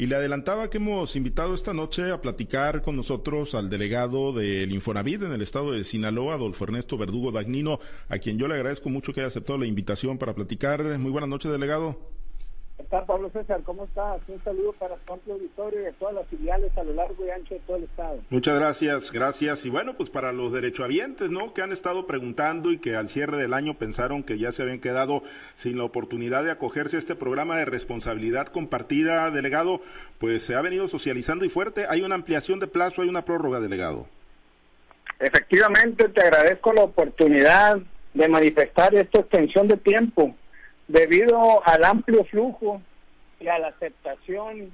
[0.00, 4.72] Y le adelantaba que hemos invitado esta noche a platicar con nosotros al delegado del
[4.72, 8.88] Infonavit en el estado de Sinaloa, Adolfo Ernesto Verdugo Dagnino, a quien yo le agradezco
[8.88, 10.82] mucho que haya aceptado la invitación para platicar.
[10.98, 11.98] Muy buenas noches, delegado.
[12.90, 13.60] ¿Qué tal, Pablo César?
[13.62, 14.20] ¿Cómo estás?
[14.26, 17.30] Un saludo para tu amplio auditorio y de todas las filiales a lo largo y
[17.30, 18.18] ancho de todo el estado.
[18.30, 19.64] Muchas gracias, gracias.
[19.64, 21.54] Y bueno, pues para los derechohabientes, ¿no?
[21.54, 24.80] Que han estado preguntando y que al cierre del año pensaron que ya se habían
[24.80, 25.22] quedado
[25.54, 29.82] sin la oportunidad de acogerse a este programa de responsabilidad compartida, delegado,
[30.18, 31.86] pues se ha venido socializando y fuerte.
[31.88, 34.08] Hay una ampliación de plazo, hay una prórroga, delegado.
[35.20, 37.78] Efectivamente, te agradezco la oportunidad
[38.14, 40.34] de manifestar esta extensión de tiempo
[40.90, 42.82] Debido al amplio flujo
[43.38, 44.72] y a la aceptación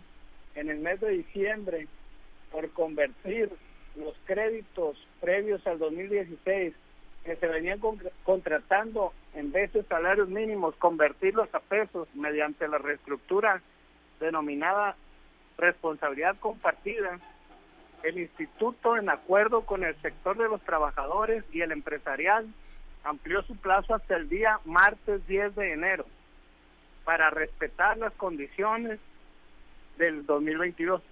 [0.54, 1.88] en el mes de diciembre
[2.50, 3.50] por convertir
[3.96, 6.72] los créditos previos al 2016
[7.22, 7.80] que se venían
[8.24, 13.60] contratando en vez de salarios mínimos, convertirlos a pesos mediante la reestructura
[14.18, 14.96] denominada
[15.58, 17.20] responsabilidad compartida,
[18.04, 22.46] el instituto en acuerdo con el sector de los trabajadores y el empresarial
[23.06, 26.06] amplió su plazo hasta el día martes 10 de enero
[27.04, 28.98] para respetar las condiciones
[29.96, 31.02] del 2022.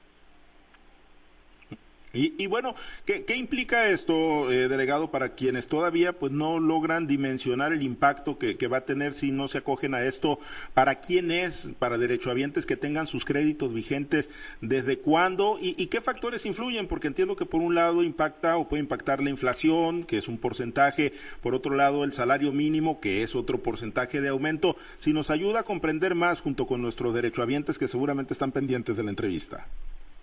[2.14, 7.82] Y, bueno, ¿qué, implica esto, eh, delegado, para quienes todavía pues no logran dimensionar el
[7.82, 10.38] impacto que, va a tener si no se acogen a esto?
[10.74, 14.28] ¿Para quién es, para derechohabientes que tengan sus créditos vigentes?
[14.60, 15.58] ¿Desde cuándo?
[15.60, 16.86] ¿Y, qué factores influyen?
[16.86, 20.38] Porque entiendo que por un lado impacta o puede impactar la inflación, que es un
[20.38, 24.76] porcentaje, por otro lado el salario mínimo, que es otro porcentaje de aumento.
[24.98, 29.02] Si nos ayuda a comprender más junto con nuestros derechohabientes que seguramente están pendientes de
[29.02, 29.66] la entrevista.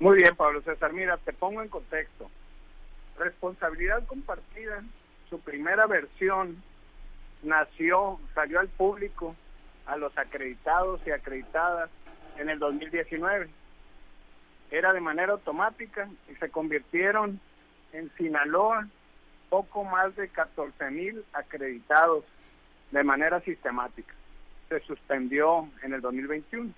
[0.02, 0.94] Muy bien, Pablo César.
[0.94, 2.28] Mira, te pongo en contexto.
[3.20, 4.82] Responsabilidad compartida,
[5.30, 6.64] su primera versión
[7.44, 9.36] nació, salió al público,
[9.86, 11.92] a los acreditados y acreditadas
[12.40, 13.48] en el 2019.
[14.72, 17.40] Era de manera automática y se convirtieron
[17.94, 18.88] en Sinaloa
[19.50, 22.26] poco más de 14 mil acreditados
[22.90, 24.16] de manera sistemática.
[24.68, 26.74] Se suspendió en el 2021.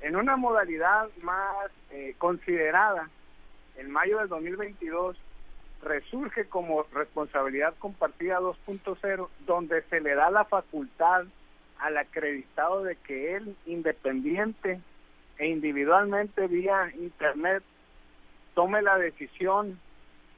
[0.00, 3.08] En una modalidad más eh, considerada,
[3.76, 5.16] en mayo del 2022
[5.82, 11.24] resurge como responsabilidad compartida 2.0, donde se le da la facultad
[11.78, 14.80] al acreditado de que él, independiente
[15.38, 17.62] e individualmente vía Internet,
[18.54, 19.78] tome la decisión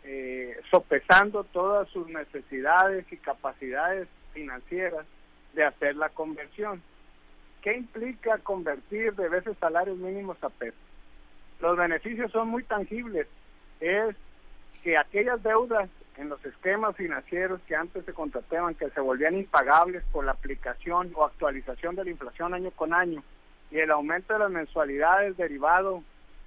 [0.05, 5.07] eh, sopesando todas sus necesidades y capacidades financieras
[5.55, 6.83] de hacer la conversión.
[7.63, 10.79] ¿Qué implica convertir de veces salarios mínimos a pesos?
[11.61, 13.27] Los beneficios son muy tangibles.
[13.81, 14.15] Es
[14.83, 20.03] que aquellas deudas en los esquemas financieros que antes se contrataban, que se volvían impagables
[20.13, 23.23] por la aplicación o actualización de la inflación año con año
[23.71, 26.03] y el aumento de las mensualidades derivado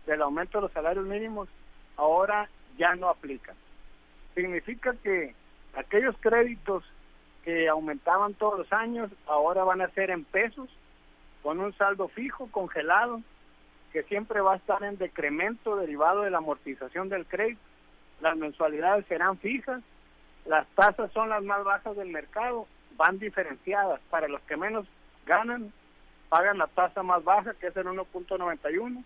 [0.06, 1.48] del aumento de los salarios mínimos,
[1.96, 3.56] ahora ya no aplican.
[4.34, 5.36] Significa que
[5.76, 6.84] aquellos créditos
[7.44, 10.70] que aumentaban todos los años ahora van a ser en pesos
[11.44, 13.22] con un saldo fijo congelado
[13.92, 17.62] que siempre va a estar en decremento derivado de la amortización del crédito.
[18.22, 19.82] Las mensualidades serán fijas,
[20.46, 24.00] las tasas son las más bajas del mercado, van diferenciadas.
[24.10, 24.88] Para los que menos
[25.26, 25.74] ganan,
[26.30, 29.04] pagan la tasa más baja, que es el 1.91,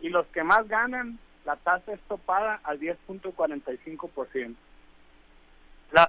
[0.00, 4.54] y los que más ganan, la tasa es topada al 10.45%.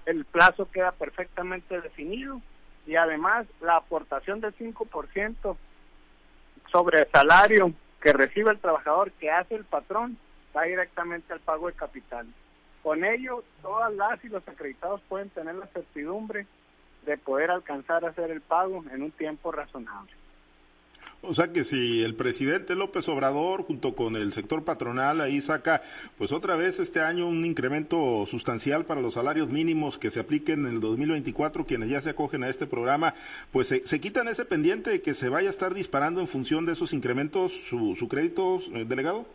[0.06, 2.42] el plazo queda perfectamente definido
[2.86, 5.58] y además la aportación del 5%
[6.72, 10.18] sobre el salario que recibe el trabajador que hace el patrón
[10.56, 12.28] va directamente al pago de capital.
[12.84, 16.46] Con ello, todas las y los acreditados pueden tener la certidumbre
[17.06, 20.12] de poder alcanzar a hacer el pago en un tiempo razonable.
[21.28, 25.82] O sea que si el presidente López Obrador junto con el sector patronal ahí saca
[26.18, 30.66] pues otra vez este año un incremento sustancial para los salarios mínimos que se apliquen
[30.66, 33.16] en el 2024 quienes ya se acogen a este programa
[33.52, 36.74] pues se, quitan ese pendiente de que se vaya a estar disparando en función de
[36.74, 39.26] esos incrementos su, su crédito eh, delegado.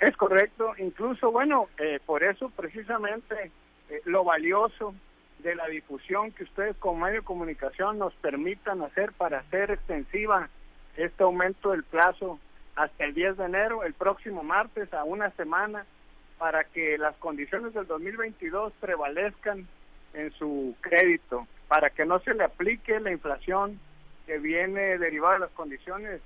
[0.00, 3.50] Es correcto, incluso bueno, eh, por eso precisamente
[3.90, 4.94] eh, lo valioso
[5.38, 10.48] de la difusión que ustedes como medio de comunicación nos permitan hacer para hacer extensiva
[10.96, 12.38] este aumento del plazo
[12.76, 15.86] hasta el 10 de enero, el próximo martes, a una semana,
[16.38, 19.66] para que las condiciones del 2022 prevalezcan
[20.12, 23.78] en su crédito, para que no se le aplique la inflación
[24.26, 26.20] que viene derivada de las condiciones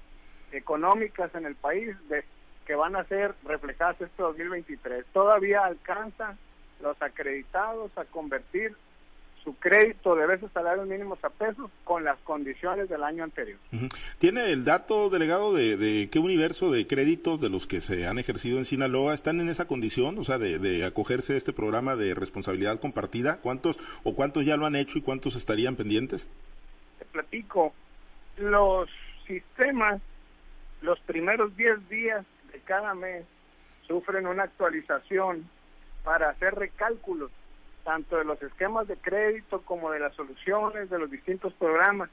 [0.53, 2.25] económicas en el país de,
[2.67, 5.05] que van a ser reflejadas este 2023.
[5.13, 6.37] Todavía alcanza
[6.81, 8.75] los acreditados a convertir
[9.49, 13.59] su crédito de veces salarios mínimos a pesos con las condiciones del año anterior.
[14.19, 18.59] ¿Tiene el dato, delegado, de, qué universo de créditos de los que se han ejercido
[18.59, 22.79] en Sinaloa están en esa condición, o sea, de, acogerse a este programa de responsabilidad
[22.79, 23.39] compartida?
[23.39, 26.29] ¿Cuántos o cuántos ya lo han hecho y cuántos estarían pendientes?
[26.99, 27.73] Te platico,
[28.37, 28.91] los
[29.27, 30.03] sistemas,
[30.83, 33.25] los primeros 10 días de cada mes
[33.87, 35.49] sufren una actualización
[36.05, 37.31] para hacer recálculos
[37.89, 42.11] tanto de los esquemas de crédito como de las soluciones de los distintos programas.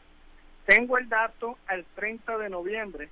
[0.65, 3.09] Tengo el dato al 30 de noviembre,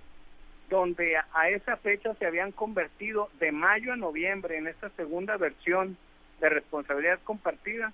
[0.69, 5.97] donde a, esa fecha se habían convertido de mayo a noviembre en esta segunda versión
[6.39, 7.91] de responsabilidad compartida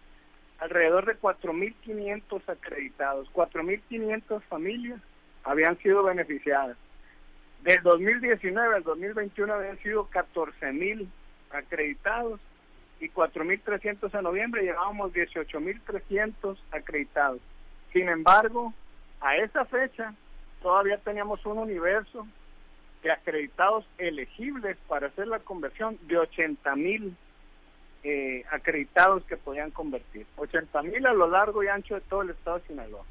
[0.60, 5.02] alrededor de 4.500 acreditados, 4.500 familias
[5.46, 6.78] habían sido beneficiadas.
[7.64, 11.08] Del 2019 al 2021 habían sido 14.000
[11.50, 12.40] acreditados
[13.00, 17.40] y 4.300 en noviembre, llevábamos 18.300 acreditados.
[17.94, 18.74] Sin embargo,
[19.22, 20.14] a esa fecha
[20.62, 22.28] todavía teníamos un universo
[23.04, 27.14] de acreditados elegibles para hacer la conversión de 80.000
[28.04, 30.26] eh, acreditados que podían convertir.
[30.38, 33.04] 80.000 a lo largo y ancho de todo el estado de Sinaloa.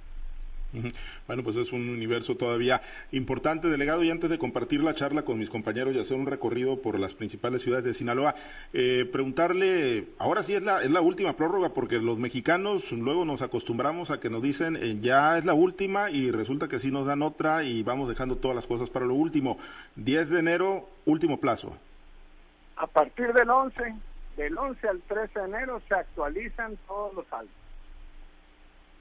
[1.26, 2.82] Bueno, pues es un universo todavía
[3.12, 4.02] importante, delegado.
[4.02, 7.14] Y antes de compartir la charla con mis compañeros y hacer un recorrido por las
[7.14, 8.34] principales ciudades de Sinaloa,
[8.72, 13.42] eh, preguntarle, ahora sí es la, es la última prórroga, porque los mexicanos luego nos
[13.42, 17.06] acostumbramos a que nos dicen eh, ya es la última y resulta que sí nos
[17.06, 19.58] dan otra y vamos dejando todas las cosas para lo último.
[19.96, 21.76] 10 de enero, último plazo.
[22.76, 23.94] A partir del 11,
[24.36, 27.67] del 11 al 13 de enero se actualizan todos los saldos.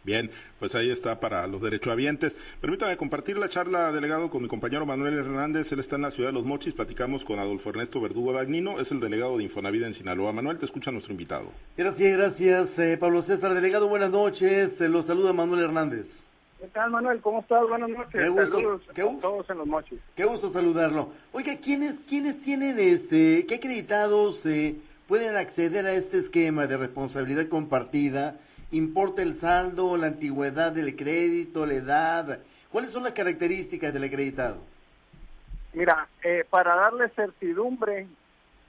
[0.07, 2.33] Bien, pues ahí está para los derechohabientes.
[2.61, 5.69] Permítame compartir la charla, delegado, con mi compañero Manuel Hernández.
[5.73, 6.73] Él está en la ciudad de Los Mochis.
[6.73, 10.31] Platicamos con Adolfo Ernesto Verdugo Dagnino, es el delegado de Infonavida en Sinaloa.
[10.31, 11.51] Manuel, te escucha nuestro invitado.
[11.75, 13.53] Gracias, gracias, eh, Pablo César.
[13.53, 14.77] Delegado, buenas noches.
[14.77, 16.23] Se los saluda Manuel Hernández.
[16.61, 17.19] ¿Qué tal, Manuel?
[17.19, 17.67] ¿Cómo estás?
[17.67, 18.13] Buenas noches.
[18.13, 19.99] Qué gusto, qué todos en Los Mochis.
[20.15, 21.09] Qué gusto saludarlo.
[21.33, 27.49] Oiga, ¿quiénes, quiénes tienen, este, qué acreditados eh, pueden acceder a este esquema de responsabilidad
[27.49, 28.39] compartida?
[28.71, 32.39] ¿Importa el saldo, la antigüedad del crédito, la edad?
[32.71, 34.57] ¿Cuáles son las características del acreditado?
[35.73, 38.07] Mira, eh, para darle certidumbre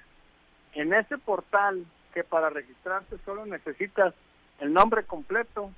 [0.74, 4.12] En ese portal que para registrarse solo necesitas
[4.60, 5.70] el nombre completo,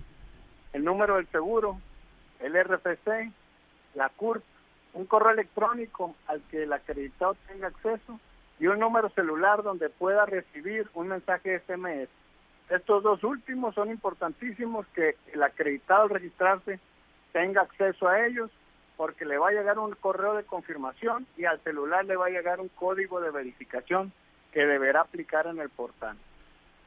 [0.72, 1.78] el número del seguro,
[2.40, 3.30] el RFC,
[3.94, 4.42] la CURP,
[4.94, 8.18] un correo electrónico al que el acreditado tenga acceso
[8.58, 12.08] y un número celular donde pueda recibir un mensaje SMS.
[12.68, 16.78] Estos dos últimos son importantísimos que el acreditado al registrarse
[17.32, 18.50] tenga acceso a ellos
[18.96, 22.30] porque le va a llegar un correo de confirmación y al celular le va a
[22.30, 24.12] llegar un código de verificación
[24.52, 26.16] que deberá aplicar en el portal.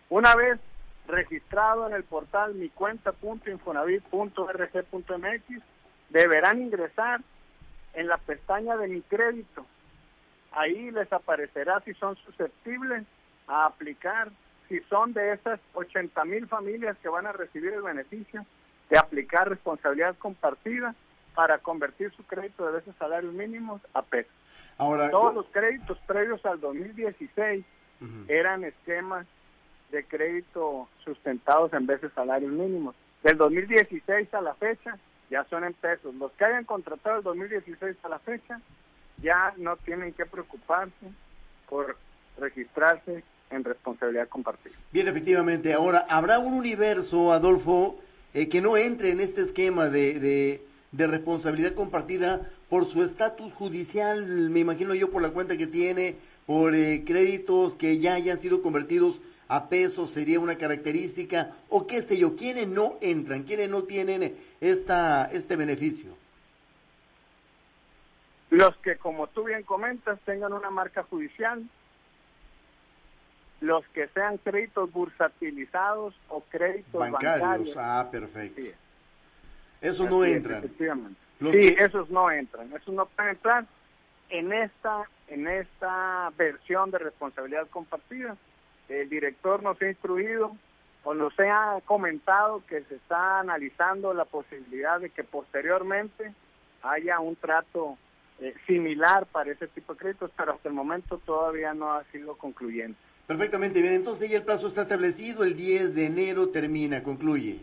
[0.09, 0.59] Una vez
[1.07, 5.63] registrado en el portal mi cuenta.infonavit.rg.mx,
[6.09, 7.21] deberán ingresar
[7.93, 9.65] en la pestaña de mi crédito.
[10.51, 13.03] Ahí les aparecerá si son susceptibles
[13.47, 14.31] a aplicar,
[14.67, 18.45] si son de esas 80 mil familias que van a recibir el beneficio
[18.89, 20.95] de aplicar responsabilidad compartida
[21.33, 24.31] para convertir su crédito de veces salarios mínimos a pesos.
[24.77, 27.65] Ahora, Todos los créditos previos al 2016
[28.27, 29.25] eran esquemas
[29.91, 32.95] de crédito sustentados en veces salarios mínimos.
[33.23, 34.97] Del 2016 a la fecha
[35.29, 36.13] ya son en pesos.
[36.15, 38.59] Los que hayan contratado el 2016 a la fecha
[39.21, 41.07] ya no tienen que preocuparse
[41.69, 41.97] por
[42.37, 44.73] registrarse en responsabilidad compartida.
[44.91, 45.73] Bien, efectivamente.
[45.73, 47.99] Ahora, ¿habrá un universo, Adolfo,
[48.33, 50.19] eh, que no entre en este esquema de,
[50.91, 56.15] de, responsabilidad compartida por su estatus judicial, me imagino yo por la cuenta que tiene,
[56.45, 62.01] por eh, créditos que ya hayan sido convertidos a peso sería una característica o qué
[62.01, 66.15] sé yo, quiénes no entran, quiénes no tienen esta, este beneficio.
[68.49, 71.63] Los que, como tú bien comentas, tengan una marca judicial,
[73.61, 77.75] los que sean créditos bursatilizados o créditos bancarios.
[77.77, 78.61] Ah, perfecto.
[79.81, 80.69] Esos no entran.
[81.51, 82.71] sí, esos no entran.
[82.73, 83.65] Esos no pueden entrar
[84.29, 88.37] en esta, en esta versión de responsabilidad compartida
[88.89, 90.55] el director nos ha instruido
[91.03, 96.33] o nos ha comentado que se está analizando la posibilidad de que posteriormente
[96.81, 97.97] haya un trato
[98.39, 102.35] eh, similar para ese tipo de créditos, pero hasta el momento todavía no ha sido
[102.35, 102.97] concluyente.
[103.27, 107.59] Perfectamente bien, entonces ya el plazo está establecido, el 10 de enero termina, concluye.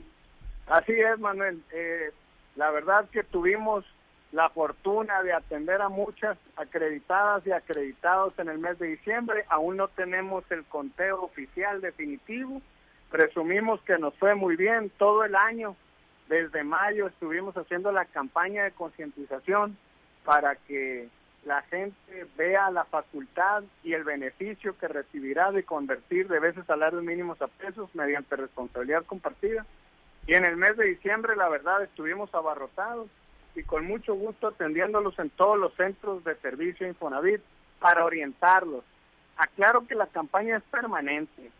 [0.67, 1.63] Así es, Manuel.
[1.73, 2.13] Eh,
[2.57, 3.85] la verdad que tuvimos
[4.33, 9.45] la fortuna de atender a muchas acreditadas y acreditados en el mes de diciembre.
[9.49, 12.63] Aún no tenemos el conteo oficial definitivo.
[13.11, 15.75] Presumimos que nos fue muy bien todo el año.
[16.29, 19.77] Desde mayo estuvimos haciendo la campaña de concientización
[20.25, 21.09] para que
[21.45, 27.03] la gente vea la facultad y el beneficio que recibirá de convertir de veces salarios
[27.03, 29.67] mínimos a pesos mediante responsabilidad compartida.
[30.27, 33.09] Y en el mes de diciembre, la verdad, estuvimos abarrotados
[33.55, 37.41] y con mucho gusto atendiéndolos en todos los centros de servicio Infonavit
[37.79, 38.85] para orientarlos.
[39.37, 41.51] Aclaro que la campaña es permanente.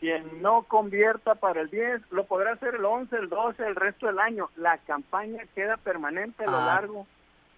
[0.00, 4.06] Quien no convierta para el 10 lo podrá hacer el 11, el 12, el resto
[4.06, 4.50] del año.
[4.56, 6.66] La campaña queda permanente a lo ah.
[6.66, 7.06] largo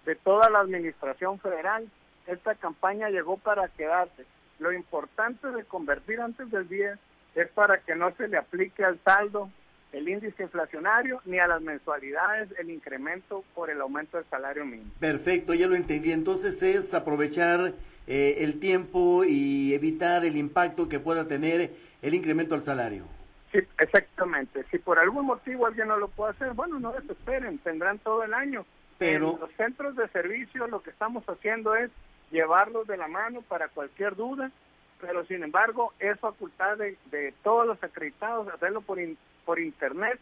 [0.05, 1.89] de toda la administración federal.
[2.27, 4.25] Esta campaña llegó para quedarse.
[4.59, 6.97] Lo importante de convertir antes del 10
[7.35, 9.49] es para que no se le aplique al saldo
[9.91, 14.91] el índice inflacionario ni a las mensualidades el incremento por el aumento del salario mínimo.
[14.99, 16.11] Perfecto, ya lo entendí.
[16.11, 17.73] Entonces es aprovechar
[18.07, 23.05] eh, el tiempo y evitar el impacto que pueda tener el incremento al salario.
[23.51, 24.65] Sí, exactamente.
[24.69, 28.33] Si por algún motivo alguien no lo puede hacer, bueno, no desesperen, tendrán todo el
[28.33, 28.65] año.
[28.97, 31.89] Pero en los centros de servicio lo que estamos haciendo es
[32.31, 34.51] llevarlos de la mano para cualquier duda,
[34.99, 38.99] pero sin embargo es facultad de, de todos los acreditados hacerlo por,
[39.45, 40.19] por internet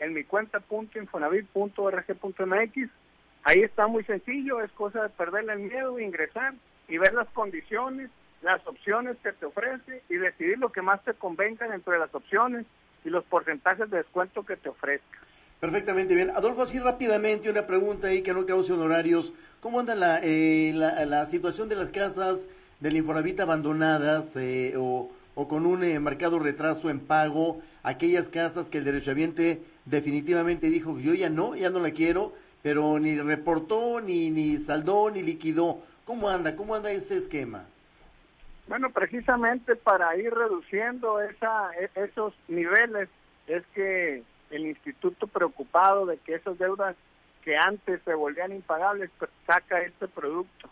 [0.00, 2.90] en mi cuenta .infonavit.org.mx.
[3.44, 6.54] Ahí está muy sencillo, es cosa de perderle el miedo, ingresar
[6.88, 8.10] y ver las condiciones,
[8.42, 12.66] las opciones que te ofrece y decidir lo que más te convenga entre las opciones
[13.04, 15.18] y los porcentajes de descuento que te ofrezca.
[15.60, 16.30] Perfectamente bien.
[16.30, 19.32] Adolfo, así rápidamente una pregunta ahí que no cause honorarios.
[19.60, 22.46] ¿Cómo anda la, eh, la, situación de las casas
[22.80, 28.70] del Infonavit abandonadas eh, o o con un eh, marcado retraso en pago, aquellas casas
[28.70, 34.00] que el derechohabiente definitivamente dijo, yo ya no, ya no la quiero, pero ni reportó,
[34.00, 35.82] ni, ni saldó, ni liquidó.
[36.04, 36.54] ¿Cómo anda?
[36.56, 37.66] ¿Cómo anda ese esquema?
[38.66, 43.08] Bueno, precisamente para ir reduciendo esa, e, esos niveles
[43.46, 46.96] es que el instituto preocupado de que esas deudas
[47.42, 50.70] que antes se volvían impagables pues, saca este producto,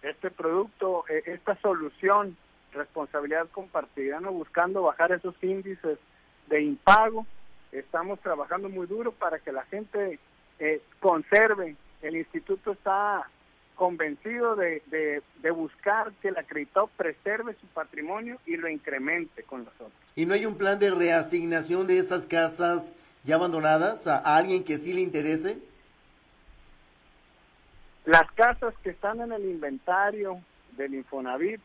[0.00, 2.36] este producto, e, esta solución
[2.72, 4.32] responsabilidad compartida, ¿no?
[4.32, 5.98] buscando bajar esos índices
[6.48, 7.26] de impago.
[7.72, 10.18] Estamos trabajando muy duro para que la gente
[10.58, 11.76] eh, conserve.
[12.02, 13.28] El instituto está
[13.74, 19.92] convencido de, de, buscar que el acreditado preserve su patrimonio y lo incremente con nosotros.
[20.14, 22.90] ¿Y no hay un plan de reasignación de esas casas
[23.24, 25.58] ya abandonadas a alguien que sí le interese?
[28.06, 30.40] Las casas que están en el inventario
[30.76, 31.60] del Infonavit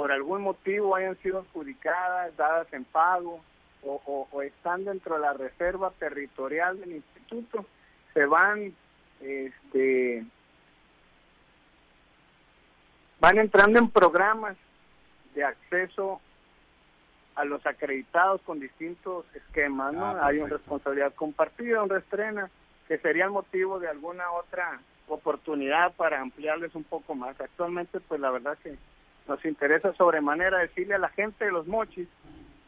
[0.00, 3.38] por algún motivo hayan sido adjudicadas, dadas en pago
[3.82, 7.66] o, están dentro de la reserva territorial del instituto,
[8.14, 8.72] se van
[9.20, 10.24] este
[13.20, 14.56] van entrando en programas
[15.34, 16.22] de acceso
[17.34, 20.06] a los acreditados con distintos esquemas, ¿no?
[20.06, 22.48] Ah, Hay una responsabilidad compartida, un restrena,
[22.88, 27.38] que sería el motivo de alguna otra oportunidad para ampliarles un poco más.
[27.38, 28.78] Actualmente, pues la verdad que
[29.30, 32.08] nos interesa sobremanera decirle a la gente de los mochis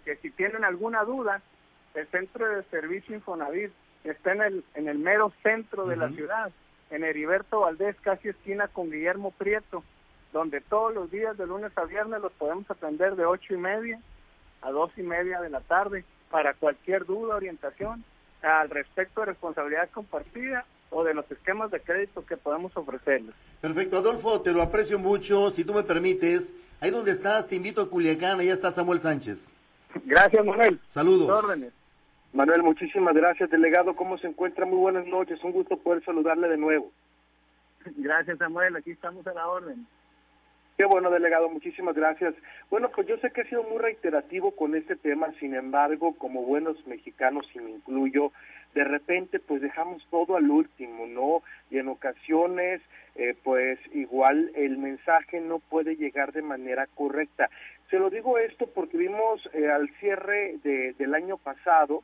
[0.04, 1.42] que si tienen alguna duda,
[1.94, 3.72] el centro de servicio Infonavit
[4.04, 6.52] está en el, en el mero centro de la ciudad,
[6.90, 9.82] en Heriberto Valdés, casi esquina con Guillermo Prieto,
[10.32, 14.00] donde todos los días de lunes a viernes los podemos atender de ocho y media
[14.62, 18.04] a dos y media de la tarde para cualquier duda, orientación
[18.40, 23.34] al respecto de responsabilidad compartida o de los esquemas de crédito que podemos ofrecerles.
[23.60, 25.50] Perfecto, Adolfo, te lo aprecio mucho.
[25.50, 29.50] Si tú me permites, ahí donde estás, te invito a Culiacán, allá está Samuel Sánchez.
[30.04, 30.78] Gracias, Manuel.
[30.88, 31.28] Saludos.
[31.28, 31.72] Órdenes.
[32.32, 33.50] Manuel, muchísimas gracias.
[33.50, 34.64] Delegado, ¿cómo se encuentra?
[34.64, 35.42] Muy buenas noches.
[35.44, 36.90] Un gusto poder saludarle de nuevo.
[37.96, 38.76] Gracias, Samuel.
[38.76, 39.86] Aquí estamos a la orden.
[40.78, 42.34] Qué bueno, delegado, muchísimas gracias.
[42.70, 46.42] Bueno, pues yo sé que he sido muy reiterativo con este tema, sin embargo, como
[46.42, 48.32] buenos mexicanos, y me incluyo,
[48.74, 51.42] de repente pues dejamos todo al último, ¿no?
[51.70, 52.80] Y en ocasiones
[53.14, 57.50] eh, pues igual el mensaje no puede llegar de manera correcta.
[57.90, 62.02] Se lo digo esto porque vimos eh, al cierre de, del año pasado,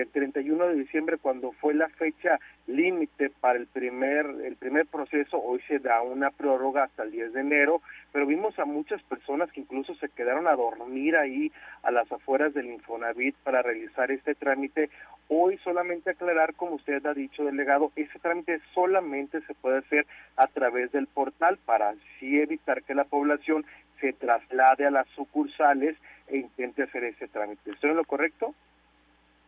[0.00, 5.38] el 31 de diciembre cuando fue la fecha límite para el primer el primer proceso
[5.38, 7.80] hoy se da una prórroga hasta el 10 de enero
[8.12, 12.54] pero vimos a muchas personas que incluso se quedaron a dormir ahí a las afueras
[12.54, 14.90] del Infonavit para realizar este trámite
[15.28, 20.46] hoy solamente aclarar como usted ha dicho delegado ese trámite solamente se puede hacer a
[20.48, 23.64] través del portal para así evitar que la población
[24.00, 25.96] se traslade a las sucursales
[26.28, 28.54] e intente hacer ese trámite ¿estoy en lo correcto?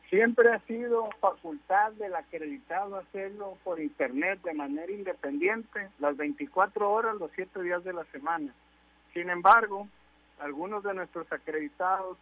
[0.08, 7.16] Siempre ha sido facultad del acreditado hacerlo por internet de manera independiente, las 24 horas,
[7.16, 8.54] los 7 días de la semana.
[9.12, 9.88] Sin embargo,
[10.38, 12.18] algunos de nuestros acreditados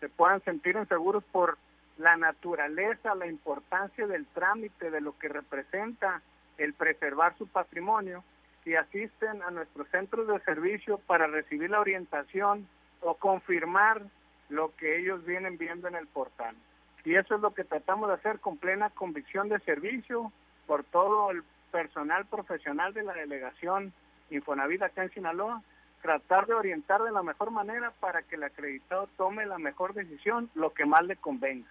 [0.00, 1.58] se puedan sentir inseguros por
[1.96, 6.22] la naturaleza, la importancia del trámite, de lo que representa
[6.56, 8.24] el preservar su patrimonio
[8.64, 12.68] y asisten a nuestros centros de servicio para recibir la orientación
[13.00, 14.02] o confirmar
[14.48, 16.56] lo que ellos vienen viendo en el portal.
[17.04, 20.32] Y eso es lo que tratamos de hacer con plena convicción de servicio
[20.66, 23.92] por todo el personal profesional de la delegación
[24.30, 25.62] Infonavit acá en Sinaloa,
[26.02, 30.50] tratar de orientar de la mejor manera para que el acreditado tome la mejor decisión,
[30.54, 31.68] lo que más le convenga.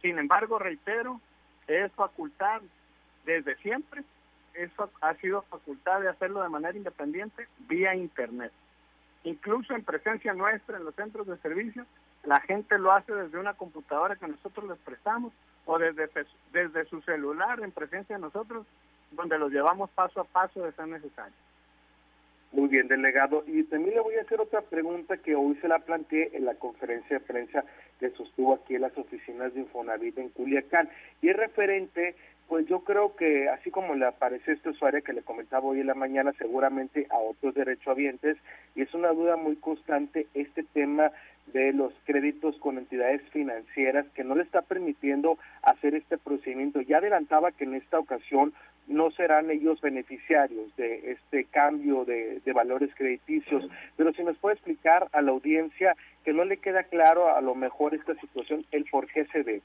[0.00, 1.20] Sin embargo, reitero,
[1.66, 2.62] es facultad
[3.24, 4.02] desde siempre,
[4.54, 8.52] eso ha sido facultad de hacerlo de manera independiente vía Internet.
[9.24, 11.84] Incluso en presencia nuestra en los centros de servicio,
[12.24, 15.32] la gente lo hace desde una computadora que nosotros les prestamos
[15.66, 16.08] o desde,
[16.52, 18.66] desde su celular en presencia de nosotros,
[19.12, 21.36] donde los llevamos paso a paso de ser necesario.
[22.52, 23.44] Muy bien, delegado.
[23.46, 26.54] Y también le voy a hacer otra pregunta que hoy se la planteé en la
[26.54, 27.64] conferencia de prensa
[28.00, 30.88] que sostuvo aquí en las oficinas de Infonavit en Culiacán.
[31.20, 32.16] Y es referente,
[32.48, 35.86] pues yo creo que así como le aparece este usuario que le comentaba hoy en
[35.86, 38.38] la mañana, seguramente a otros derechohabientes,
[38.74, 41.12] y es una duda muy constante este tema
[41.52, 46.80] de los créditos con entidades financieras que no le está permitiendo hacer este procedimiento.
[46.80, 48.54] Ya adelantaba que en esta ocasión
[48.86, 55.06] no serán ellos beneficiarios de este cambio de, valores crediticios, pero si nos puede explicar
[55.12, 59.06] a la audiencia que no le queda claro a lo mejor esta situación, el por
[59.06, 59.62] qué se debe.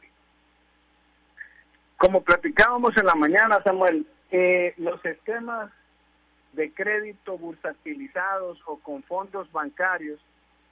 [1.97, 5.71] Como platicábamos en la mañana, Samuel, eh, los esquemas
[6.53, 10.19] de crédito bursatilizados o con fondos bancarios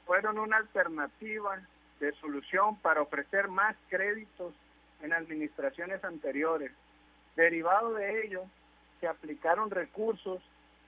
[0.05, 1.59] fueron una alternativa
[1.99, 4.53] de solución para ofrecer más créditos
[5.01, 6.71] en administraciones anteriores.
[7.35, 8.43] Derivado de ello,
[8.99, 10.41] se aplicaron recursos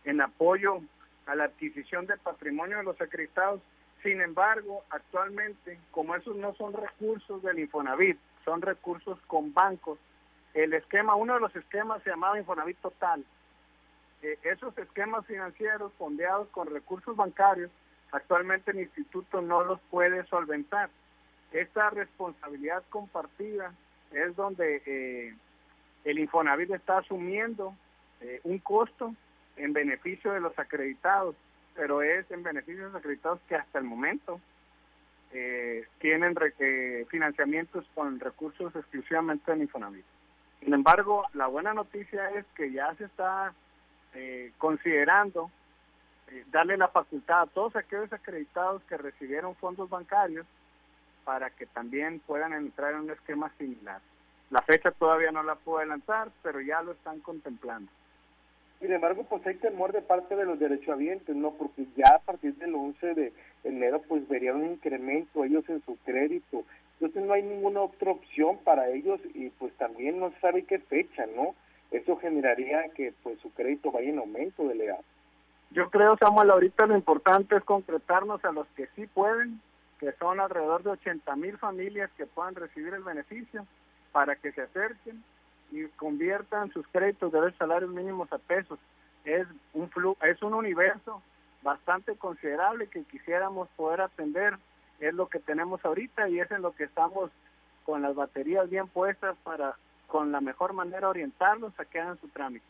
[0.03, 0.81] en apoyo
[1.25, 3.61] a la adquisición de patrimonio de los acreditados.
[4.01, 9.97] Sin embargo, actualmente, como esos no son recursos del Infonavit, son recursos con bancos,
[10.53, 13.23] el esquema, uno de los esquemas se llamaba Infonavit Total.
[14.21, 17.71] Eh, esos esquemas financieros fondeados con recursos bancarios
[18.13, 20.91] Actualmente el instituto no los puede solventar.
[21.51, 23.73] Esta responsabilidad compartida
[24.11, 25.33] es donde eh,
[26.03, 27.75] el Infonavit está asumiendo
[28.21, 29.15] eh, un costo
[29.57, 31.35] en beneficio de los acreditados,
[31.73, 34.39] pero es en beneficio de los acreditados que hasta el momento
[35.97, 36.35] tienen
[37.07, 40.05] financiamientos con recursos exclusivamente del Infonavit.
[40.63, 43.53] Sin embargo, la buena noticia es que ya se está
[44.57, 45.49] considerando
[46.29, 50.45] eh, darle la facultad a todos aquellos acreditados que recibieron fondos bancarios
[51.25, 54.01] para que también puedan entrar en un esquema similar.
[54.49, 57.91] La fecha todavía no la puedo adelantar, pero ya lo están contemplando.
[58.79, 61.51] Sin embargo, pues hay temor de parte de los derechohabientes, ¿no?
[61.51, 65.97] Porque ya a partir del 11 de enero, pues verían un incremento ellos en su
[66.03, 66.63] crédito.
[66.99, 70.79] Entonces no hay ninguna otra opción para ellos y pues también no se sabe qué
[70.79, 71.55] fecha, ¿no?
[71.91, 75.03] Eso generaría que pues su crédito vaya en aumento, delegado.
[75.71, 79.59] Yo creo, Samuel, ahorita lo importante es concretarnos a los que sí pueden,
[79.99, 83.65] que son alrededor de 80 mil familias que puedan recibir el beneficio,
[84.11, 85.23] para que se acerquen
[85.71, 88.79] y conviertan sus créditos de salarios mínimos a pesos.
[89.25, 91.21] Es un, flu es un universo
[91.63, 94.57] bastante considerable que quisiéramos poder atender.
[95.03, 97.29] Es lo que tenemos ahorita y es en lo que estamos
[97.83, 99.75] con las baterías bien puestas para
[100.07, 102.65] con la mejor manera orientarlos a que hagan su trámite.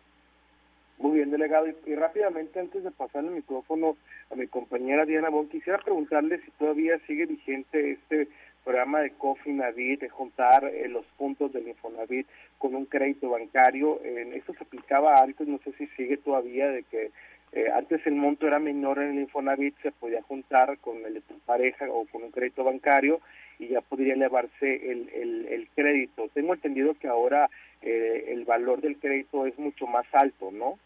[0.97, 1.67] Muy bien, delegado.
[1.85, 3.97] Y, rápidamente, antes de pasar el micrófono
[4.31, 8.29] a mi compañera Diana Bon, quisiera preguntarle si todavía sigue vigente este
[8.63, 13.99] programa de Cofinavit, de juntar eh, los puntos del Infonavit con un crédito bancario.
[14.03, 17.11] En esto se aplicaba antes, no sé si sigue todavía, de que
[17.55, 21.21] eh, antes el monto era menor en el Infonavit, se podía juntar con el de
[21.21, 23.21] tu pareja o con un crédito bancario
[23.59, 26.29] y ya podría elevarse el, el, el crédito.
[26.33, 27.49] Tengo entendido que ahora
[27.83, 30.79] eh, el valor del crédito es mucho más alto, ¿no?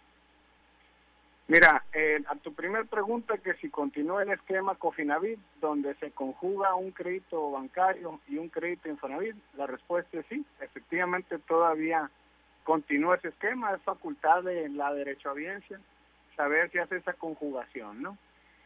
[1.48, 6.76] Mira, eh, a tu primer pregunta, que si continúa el esquema Cofinavit, donde se conjuga
[6.76, 12.12] un crédito bancario y un crédito Infonavit, la respuesta es sí, efectivamente todavía
[12.66, 15.80] continúa ese esquema, es facultad de la derechohabiencia
[16.38, 18.18] saber si hace esa conjugación, ¿no?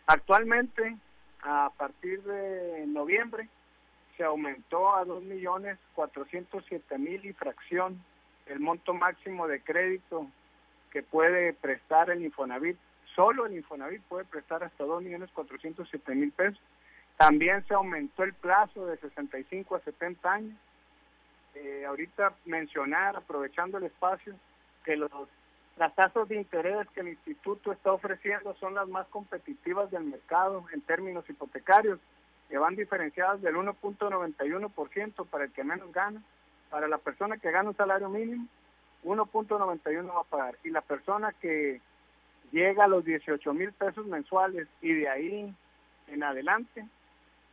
[0.06, 0.96] Actualmente,
[1.42, 3.50] a partir de noviembre,
[4.16, 8.04] se aumentó a 2.407.000 y fracción
[8.46, 10.28] el monto máximo de crédito
[10.92, 12.78] que puede prestar el Infonavit.
[13.16, 16.62] Solo el Infonavit puede prestar hasta 2.407.000 pesos.
[17.18, 20.56] También se aumentó el plazo de 65 a 70 años
[21.56, 24.36] eh, ahorita mencionar, aprovechando el espacio,
[24.86, 25.12] que los
[25.78, 30.66] las tasas de interés que el instituto está ofreciendo son las más competitivas del mercado
[30.74, 32.00] en términos hipotecarios,
[32.50, 36.22] que van diferenciadas del 1.91% para el que menos gana,
[36.70, 38.48] para la persona que gana un salario mínimo,
[39.04, 41.82] 1.91 va a pagar, y la persona que
[42.52, 45.56] llega a los 18 mil pesos mensuales y de ahí
[46.08, 46.86] en adelante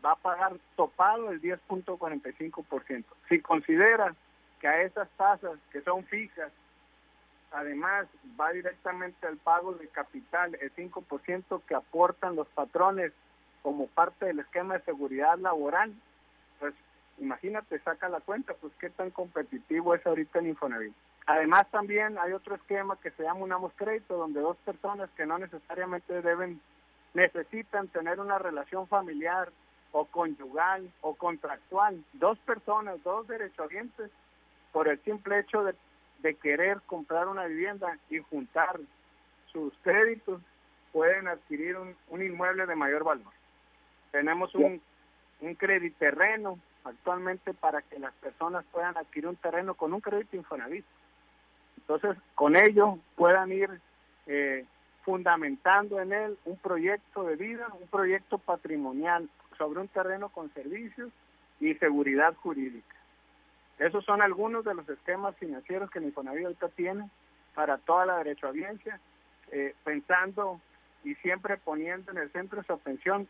[0.04, 3.04] va a pagar topado el 10.45%.
[3.28, 4.14] Si considera
[4.60, 6.52] que a esas tasas que son fijas
[7.50, 8.06] Además,
[8.38, 13.12] va directamente al pago de capital, el 5% que aportan los patrones
[13.62, 15.94] como parte del esquema de seguridad laboral.
[16.60, 16.74] Pues
[17.18, 20.94] imagínate, saca la cuenta, pues qué tan competitivo es ahorita el Infonavit.
[21.26, 25.26] Además, también hay otro esquema que se llama un Amos Crédito, donde dos personas que
[25.26, 26.60] no necesariamente deben,
[27.12, 29.50] necesitan tener una relación familiar
[29.92, 34.10] o conyugal o contractual, dos personas, dos derechohabientes,
[34.72, 35.74] por el simple hecho de
[36.18, 38.80] de querer comprar una vivienda y juntar
[39.52, 40.40] sus créditos,
[40.92, 43.32] pueden adquirir un, inmueble de mayor valor.
[44.10, 44.80] Tenemos un,
[45.40, 50.36] un crédito terreno actualmente para que las personas puedan adquirir un terreno con un crédito
[50.36, 50.84] Infonavit.
[51.76, 53.80] Entonces, con ello puedan ir
[54.26, 54.64] eh,
[55.04, 61.10] fundamentando en él un proyecto de vida, un proyecto patrimonial sobre un terreno con servicios
[61.60, 62.94] y seguridad jurídica.
[63.78, 67.08] Esos son algunos de los esquemas financieros que el Infonavit ahorita tiene
[67.54, 69.00] para toda la derechohabiencia,
[69.52, 70.60] eh, pensando
[71.04, 73.28] y siempre poniendo en el centro de su atención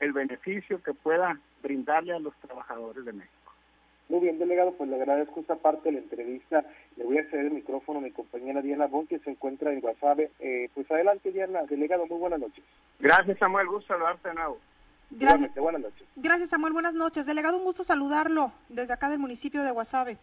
[0.00, 3.52] el beneficio que pueda brindarle a los trabajadores de México.
[4.08, 6.64] Muy bien, delegado, pues le agradezco esta parte de la entrevista.
[6.96, 9.80] Le voy a ceder el micrófono a mi compañera Diana Bon, que se encuentra en
[9.80, 10.30] Guasave.
[10.40, 11.62] Eh, pues adelante, Diana.
[11.62, 12.64] Delegado, muy buenas noches.
[12.98, 13.68] Gracias, Samuel.
[13.68, 14.58] Gusto saludarte de nuevo.
[15.18, 15.54] Gracias.
[15.54, 16.06] Buenas noches.
[16.16, 16.72] Gracias, Samuel.
[16.72, 17.26] Buenas noches.
[17.26, 20.18] Delegado, un gusto saludarlo desde acá del municipio de Guasave.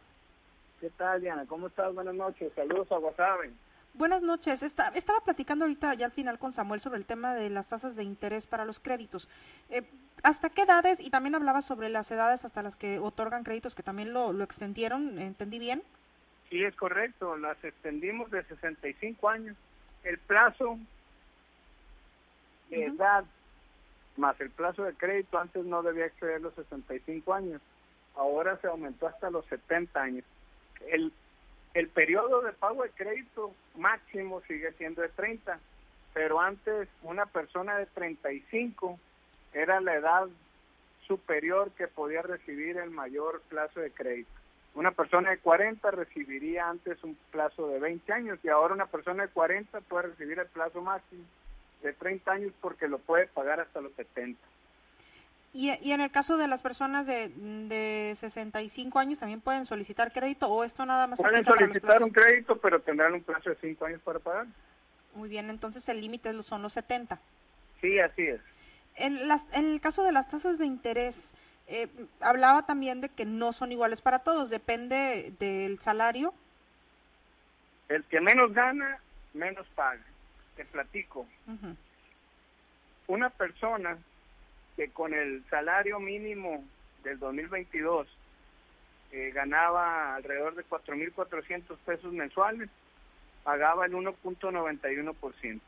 [0.80, 1.46] ¿Qué tal, Diana?
[1.46, 1.94] ¿Cómo estás?
[1.94, 2.52] Buenas noches.
[2.56, 3.52] Saludos a Guasave.
[3.94, 4.64] Buenas noches.
[4.64, 8.04] estaba platicando ahorita ya al final con Samuel sobre el tema de las tasas de
[8.04, 9.28] interés para los créditos.
[9.70, 9.84] Eh,
[10.24, 11.00] ¿Hasta qué edades?
[11.00, 14.44] Y también hablaba sobre las edades hasta las que otorgan créditos, que también lo, lo
[14.44, 15.20] extendieron.
[15.20, 15.84] ¿Entendí bien?
[16.50, 17.38] Sí, es correcto.
[17.38, 19.56] Las extendimos de 65 años.
[20.04, 20.78] El plazo
[22.70, 23.26] de edad
[24.20, 27.62] más el plazo de crédito antes no debía exceder los 65 años,
[28.16, 30.26] ahora se aumentó hasta los 70 años.
[30.88, 31.12] El,
[31.74, 35.60] el periodo de pago de crédito máximo sigue siendo de 30,
[36.14, 39.00] pero antes una persona de 35
[39.54, 40.28] era la edad
[41.08, 44.30] superior que podía recibir el mayor plazo de crédito.
[44.76, 49.24] Una persona de 40 recibiría antes un plazo de 20 años y ahora una persona
[49.24, 51.24] de 40 puede recibir el plazo máximo
[51.82, 54.40] de 30 años porque lo puede pagar hasta los 70.
[55.52, 60.12] ¿Y, y en el caso de las personas de, de 65 años también pueden solicitar
[60.12, 61.20] crédito o esto nada más?
[61.20, 64.46] Pueden solicitar un crédito, pero tendrán un plazo de 5 años para pagar.
[65.16, 67.20] Muy bien, entonces el límite son los 70.
[67.82, 68.42] Sí, así es.
[68.96, 71.34] En, las, en el caso de las tasas de interés,
[71.68, 71.88] eh,
[72.20, 76.34] hablaba también de que no son iguales para todos, depende del salario.
[77.88, 79.00] El que menos gana,
[79.34, 80.04] menos paga
[80.60, 81.26] te platico.
[83.08, 83.98] Una persona
[84.76, 86.66] que con el salario mínimo
[87.02, 88.06] del 2022
[89.14, 92.70] eh, ganaba alrededor de 4.400 pesos mensuales,
[93.46, 95.62] pagaba el 1.91%.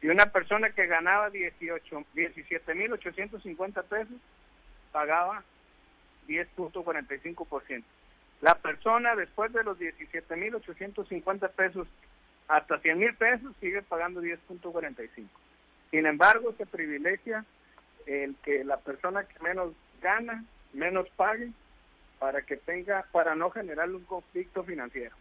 [0.00, 4.16] Y una persona que ganaba 18, 17.850 pesos,
[4.90, 5.44] pagaba
[6.28, 7.84] 10.45%.
[8.40, 11.86] La persona después de los 17.850 pesos
[12.48, 15.26] hasta 100 mil pesos sigue pagando 10.45.
[15.90, 17.44] Sin embargo, se privilegia
[18.06, 21.50] el que la persona que menos gana, menos pague,
[22.18, 25.14] para que tenga, para no generar un conflicto financiero.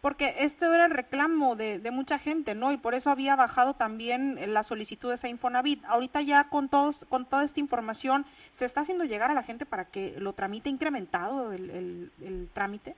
[0.00, 2.70] Porque este era el reclamo de, mucha gente, ¿no?
[2.70, 5.84] Y por eso había bajado también las solicitudes a Infonavit.
[5.86, 9.66] Ahorita ya con todos, con toda esta información, ¿se está haciendo llegar a la gente
[9.66, 12.94] para que lo tramite incrementado el, el trámite?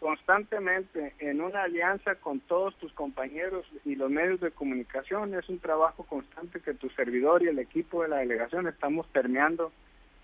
[0.00, 5.34] Constantemente en una alianza con todos tus compañeros y los medios de comunicación.
[5.34, 9.72] Es un trabajo constante que tu servidor y el equipo de la delegación estamos permeando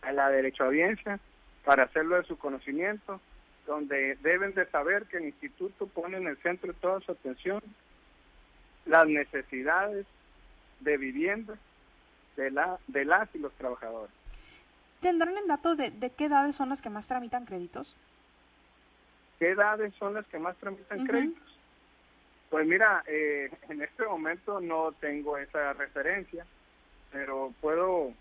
[0.02, 1.18] a la derechoaudiencia
[1.64, 3.20] para hacerlo de su conocimiento,
[3.66, 7.60] donde deben de saber que el instituto pone en el centro de toda su atención
[8.86, 10.06] las necesidades
[10.80, 11.54] de vivienda
[12.36, 14.14] de, la, de las y los trabajadores.
[15.00, 17.96] ¿Tendrán el dato de, de qué edades son las que más tramitan créditos?
[19.38, 21.58] ¿Qué edades son las que más tramitan créditos?
[22.50, 26.46] Pues mira, eh, en este momento no tengo esa referencia,
[27.10, 28.12] pero puedo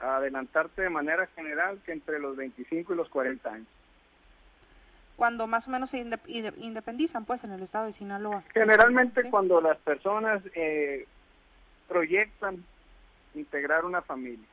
[0.00, 3.68] adelantarte de manera general que entre los 25 y los 40 años.
[5.16, 5.98] cuando más o menos se
[6.58, 8.42] independizan pues en el estado de Sinaloa.
[8.52, 11.06] Generalmente cuando las personas eh,
[11.88, 12.62] proyectan
[13.34, 14.46] integrar una familia.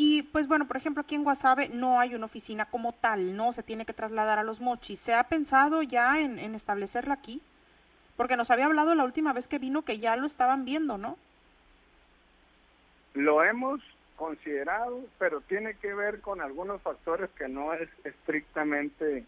[0.00, 3.52] Y pues bueno, por ejemplo, aquí en Guasave no hay una oficina como tal, no
[3.52, 5.00] se tiene que trasladar a los mochis.
[5.00, 7.42] ¿Se ha pensado ya en, en establecerla aquí?
[8.16, 11.18] Porque nos había hablado la última vez que vino que ya lo estaban viendo, ¿no?
[13.14, 13.80] Lo hemos
[14.14, 19.24] considerado, pero tiene que ver con algunos factores que no es estrictamente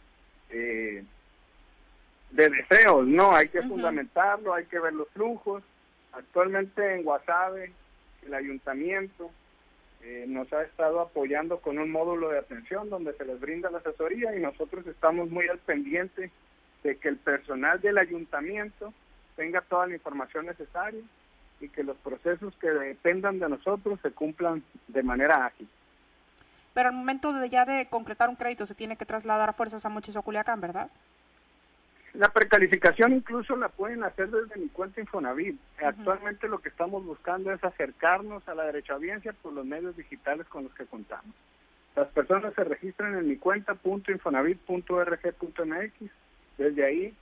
[0.50, 1.02] eh,
[2.30, 5.64] de deseos, no, hay que fundamentarlo, hay que ver los flujos.
[6.12, 7.72] Actualmente en Guasave,
[8.24, 9.32] el ayuntamiento
[10.02, 13.78] eh, nos ha estado apoyando con un módulo de atención donde se les brinda la
[13.78, 16.30] asesoría y nosotros estamos muy al pendiente
[16.82, 18.94] de que el personal del ayuntamiento
[19.36, 21.02] tenga toda la información necesaria
[21.60, 25.68] y que los procesos que dependan de nosotros se cumplan de manera ágil.
[26.72, 29.84] Pero al momento de ya de concretar un crédito se tiene que trasladar a fuerzas
[29.84, 30.90] a Mochis Culiacán, ¿verdad?
[32.14, 35.56] La precalificación incluso la pueden hacer desde mi cuenta Infonavit.
[35.82, 40.64] Actualmente lo que estamos buscando es acercarnos a la derechohabiencia por los medios digitales con
[40.64, 41.34] los que contamos.
[41.94, 46.10] Las personas se registran en mi cuenta .infonavit.rg.mx.
[46.58, 47.14] Desde ahí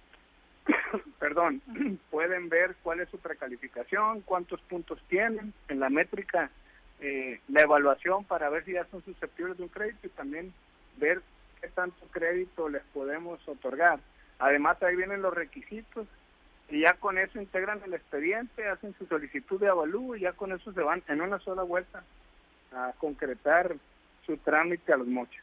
[1.18, 1.62] perdón,
[2.10, 6.50] pueden ver cuál es su precalificación, cuántos puntos tienen en la métrica,
[7.00, 10.52] eh, la evaluación para ver si ya son susceptibles de un crédito y también
[10.96, 11.22] ver
[11.60, 14.00] qué tanto crédito les podemos otorgar.
[14.38, 16.06] Además, ahí vienen los requisitos
[16.68, 20.52] y ya con eso integran el expediente, hacen su solicitud de avalúo y ya con
[20.52, 22.02] eso se van en una sola vuelta
[22.72, 23.74] a concretar
[24.26, 25.42] su trámite a los mochos.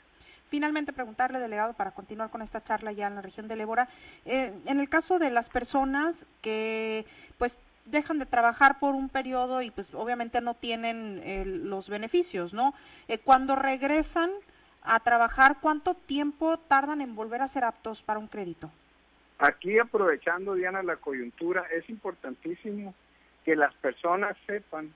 [0.49, 3.89] Finalmente, preguntarle, delegado, para continuar con esta charla ya en la región de Lébora,
[4.25, 7.05] eh, en el caso de las personas que,
[7.39, 12.53] pues, dejan de trabajar por un periodo y, pues, obviamente no tienen eh, los beneficios,
[12.53, 12.75] ¿no?
[13.08, 14.29] Eh, cuando regresan
[14.84, 18.69] a trabajar, ¿cuánto tiempo tardan en volver a ser aptos para un crédito?
[19.38, 22.95] Aquí, aprovechando, Diana, la coyuntura, es importantísimo
[23.43, 24.93] que las personas sepan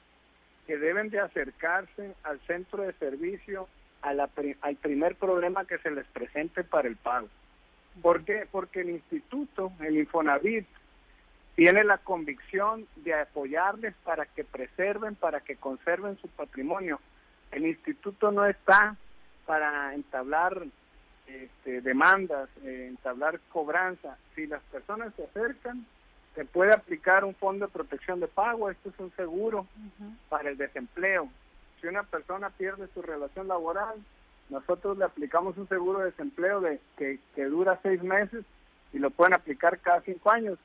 [0.65, 3.67] que deben de acercarse al centro de servicio
[4.01, 7.27] al primer problema que se les presente para el pago.
[8.01, 8.47] ¿Por qué?
[8.49, 10.65] Porque el instituto, el Infonavit,
[11.55, 17.01] tiene la convicción de apoyarles para que preserven, para que conserven su patrimonio.
[17.51, 18.95] El instituto no está
[19.45, 20.65] para entablar
[21.43, 24.17] este, demandas, eh, entablar cobranza.
[24.35, 25.85] Si las personas se acercan,
[26.35, 29.67] se puede aplicar un fondo de protección de pago, esto es un seguro
[30.29, 31.29] para el desempleo
[31.79, 33.95] si una persona pierde su relación laboral,
[34.49, 38.43] nosotros le aplicamos un seguro de desempleo de que, dura seis meses
[38.93, 40.57] y lo pueden aplicar cada cinco años.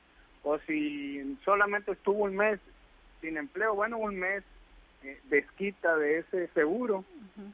[0.43, 2.59] O si solamente estuvo un mes
[3.21, 4.43] sin empleo, bueno, un mes
[5.29, 7.03] desquita de ese seguro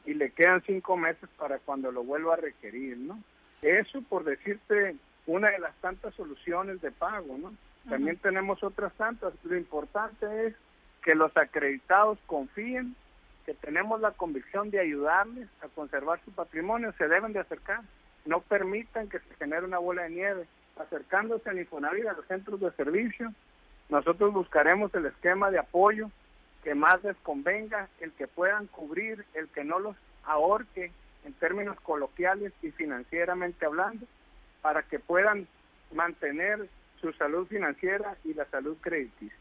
[0.04, 3.18] y le quedan cinco meses para cuando lo vuelva a requerir, ¿no?
[3.62, 7.52] Eso por decirte una de las tantas soluciones de pago, ¿no?
[7.88, 9.32] También tenemos otras tantas.
[9.44, 10.54] Lo importante es
[11.02, 12.94] que los acreditados confíen
[13.44, 17.80] que tenemos la convicción de ayudarles a conservar su patrimonio, se deben de acercar.
[18.24, 20.46] No permitan que se genere una bola de nieve.
[20.76, 23.32] Acercándose al Infonavit, a los centros de servicio,
[23.88, 26.10] nosotros buscaremos el esquema de apoyo
[26.62, 30.92] que más les convenga, el que puedan cubrir, el que no los ahorque
[31.24, 34.06] en términos coloquiales y financieramente hablando,
[34.60, 35.46] para que puedan
[35.92, 36.68] mantener
[37.00, 39.36] su salud financiera y la salud crediticia.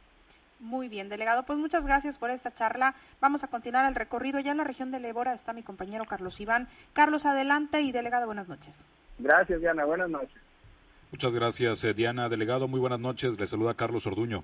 [0.60, 1.44] Muy bien, delegado.
[1.44, 2.94] Pues muchas gracias por esta charla.
[3.20, 4.40] Vamos a continuar el recorrido.
[4.40, 6.68] Ya en la región de Lébora está mi compañero Carlos Iván.
[6.94, 8.78] Carlos, adelante y delegado, buenas noches.
[9.18, 9.86] Gracias, Diana.
[9.86, 10.38] Buenas noches.
[11.12, 12.30] Muchas gracias, eh, Diana.
[12.30, 13.40] Delegado, muy buenas noches.
[13.40, 14.44] Le saluda Carlos Orduño.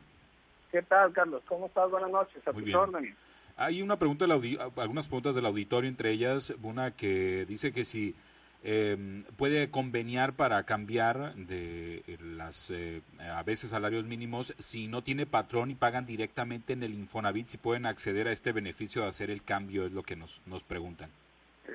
[0.72, 1.44] ¿Qué tal, Carlos?
[1.48, 1.90] ¿Cómo estás?
[1.90, 2.48] Buenas noches.
[2.48, 3.16] A muy órdenes.
[3.56, 8.16] Hay una pregunta, algunas preguntas del auditorio, entre ellas una que dice que si
[8.64, 15.04] eh, puede conveniar para cambiar de eh, las eh, a veces salarios mínimos si no
[15.04, 19.10] tiene patrón y pagan directamente en el Infonavit si pueden acceder a este beneficio de
[19.10, 21.12] hacer el cambio es lo que nos nos preguntan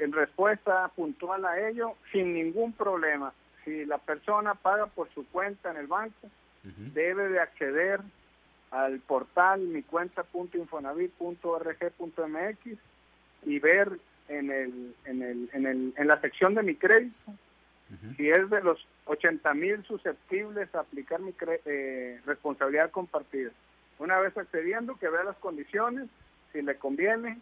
[0.01, 3.33] en respuesta puntual a ello sin ningún problema
[3.65, 6.29] si la persona paga por su cuenta en el banco
[6.95, 8.01] debe de acceder
[8.73, 12.79] al portal mi cuenta.infonavit.org.mx
[13.45, 17.35] y ver en, el, en, el, en, el, en la sección de mi crédito.
[18.17, 21.35] Si es de los 80 mil susceptibles a aplicar mi
[21.67, 23.51] eh, responsabilidad compartida.
[23.99, 26.09] Una vez accediendo, que vea las condiciones,
[26.55, 27.39] si le conviene,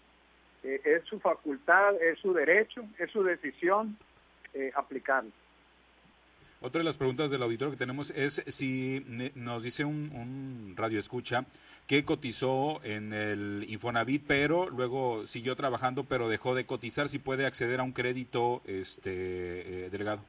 [0.64, 3.96] eh, es su facultad, es su derecho, es su decisión
[4.52, 5.30] eh, aplicarlo.
[6.62, 9.02] Otra de las preguntas del auditorio que tenemos es si
[9.34, 11.46] nos dice un, un radio escucha
[11.86, 17.46] que cotizó en el Infonavit, pero luego siguió trabajando, pero dejó de cotizar, si puede
[17.46, 20.20] acceder a un crédito, este eh, delegado.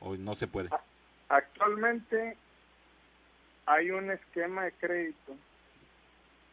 [0.00, 0.68] o no se puede.
[1.28, 2.36] Actualmente
[3.66, 5.34] hay un esquema de crédito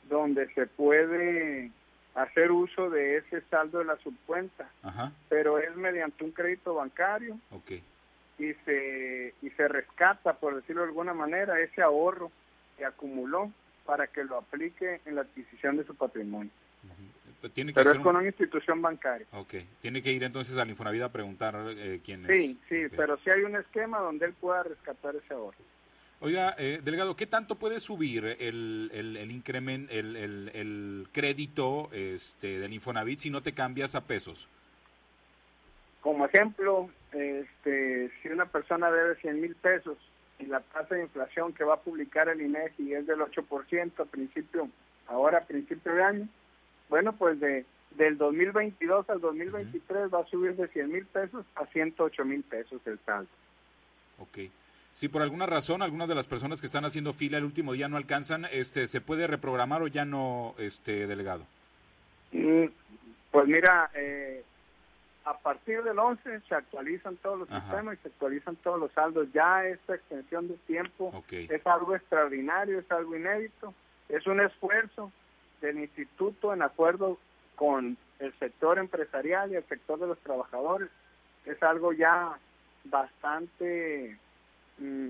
[0.10, 1.70] donde se puede
[2.16, 7.38] hacer uso de ese saldo de la subcuenta, Ajá, pero es mediante un crédito bancario
[8.40, 12.32] y se y se rescata, por decirlo de alguna manera, ese ahorro
[12.78, 13.52] que acumuló
[13.86, 16.52] para que lo aplique en la adquisición de su patrimonio.
[17.54, 19.28] Tiene que Pero es con un- una institución bancaria.
[19.34, 22.32] Ok, tiene que ir entonces al Infonavit a preguntar eh, quién es.
[22.32, 25.58] Sí, sí, pero sí hay un esquema donde él pueda rescatar ese ahorro.
[26.22, 32.60] Oiga, eh, delegado, ¿qué tanto puede subir el, el, el incremento, el, el, crédito este,
[32.60, 34.48] del Infonavit si no te cambias a pesos?
[36.02, 39.98] Como ejemplo, este, si una persona debe 100 mil pesos
[40.40, 44.06] y la tasa de inflación que va a publicar el INEGI es del 8% a
[44.06, 44.70] principio,
[45.08, 46.30] ahora a principio de año,
[46.90, 47.66] bueno, pues de
[47.98, 52.82] del 2022 al 2023 va a subir de 100 mil pesos a 108 mil pesos
[52.86, 53.30] el saldo.
[54.20, 54.50] Ok.
[54.96, 57.90] Si por alguna razón algunas de las personas que están haciendo fila el último día
[57.90, 61.46] no alcanzan, este, ¿se puede reprogramar o ya no, este, delegado?
[62.32, 62.66] Mm,
[63.30, 64.42] Pues mira, eh,
[65.26, 67.60] a partir del 11 se actualizan todos los Ajá.
[67.60, 69.28] sistemas y se actualizan todos los saldos.
[69.34, 73.74] Ya esta extensión de tiempo es algo extraordinario, es algo inédito,
[74.08, 75.12] es un esfuerzo
[75.60, 77.18] del instituto en acuerdo
[77.58, 80.88] con el sector empresarial y el sector de los trabajadores.
[81.46, 82.38] Es algo ya
[82.86, 84.18] bastante
[84.78, 85.10] mm,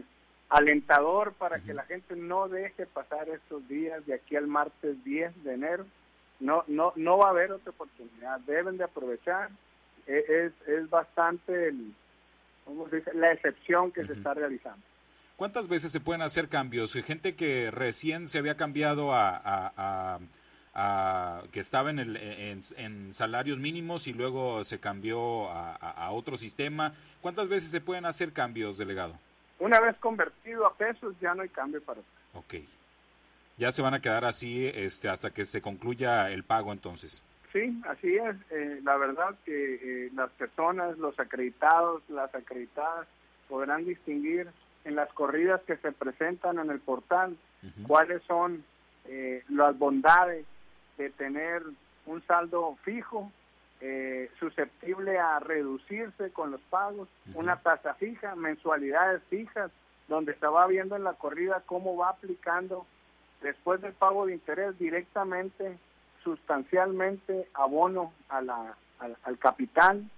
[0.49, 5.43] alentador para que la gente no deje pasar estos días de aquí al martes 10
[5.43, 5.85] de enero.
[6.39, 8.39] No, no, no va a haber otra oportunidad.
[8.41, 9.49] Deben de aprovechar.
[10.07, 11.93] E- Es, es bastante el,
[12.65, 13.13] ¿cómo se dice?
[13.13, 14.85] la excepción que se está realizando.
[15.35, 16.93] ¿Cuántas veces se pueden hacer cambios?
[16.93, 20.19] Gente que recién se había cambiado a, a- a-
[20.75, 26.37] a- que estaba en, el, en, en salarios mínimos y luego se cambió a otro
[26.37, 26.93] sistema.
[27.21, 29.17] ¿Cuántas veces se pueden hacer cambios, delegado?
[29.59, 32.13] Una vez convertido a pesos ya no hay cambio para usted.
[32.33, 32.55] Ok.
[33.57, 37.23] Ya se van a quedar así este, hasta que se concluya el pago entonces.
[37.53, 38.35] Sí, así es.
[38.51, 43.07] Eh, la verdad que eh, las personas, los acreditados, las acreditadas
[43.47, 44.49] podrán distinguir
[44.83, 47.37] en las corridas que se presentan en el portal
[47.87, 48.63] cuáles son
[49.05, 50.45] eh, las bondades
[50.97, 51.63] de tener
[52.05, 53.31] un saldo fijo,
[53.81, 59.71] eh, susceptible a reducirse con los pagos, una tasa fija, mensualidades fijas,
[60.07, 62.85] donde se va viendo en la corrida cómo va aplicando
[63.41, 65.77] después del pago de interés directamente,
[66.23, 70.09] sustancialmente abono a la, al, al capital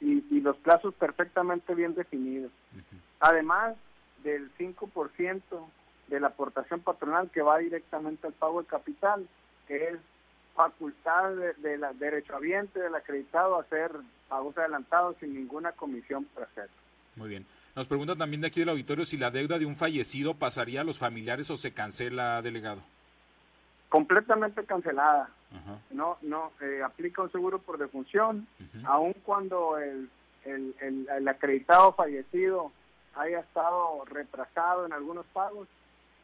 [0.00, 2.52] y, y los plazos perfectamente bien definidos.
[3.20, 3.76] Además
[4.22, 5.40] del 5%
[6.08, 9.26] de la aportación patronal que va directamente al pago de capital,
[9.66, 9.98] que es
[10.54, 13.90] facultad de, de la derechohabiente del acreditado a hacer
[14.28, 16.74] pagos adelantados sin ninguna comisión por hacerlo.
[17.16, 17.46] Muy bien.
[17.74, 20.84] Nos preguntan también de aquí del auditorio si la deuda de un fallecido pasaría a
[20.84, 22.82] los familiares o se cancela, delegado.
[23.88, 25.30] Completamente cancelada.
[25.50, 25.78] Ajá.
[25.90, 28.46] No, no, eh, aplica un seguro por defunción,
[28.84, 30.08] aun cuando el,
[30.44, 32.72] el, el, el acreditado fallecido
[33.14, 35.68] haya estado retrasado en algunos pagos,